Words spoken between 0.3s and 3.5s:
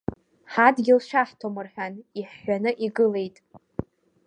Ҳадгьыл шәаҳҭом рҳәан иҳәҳәаны игылеит.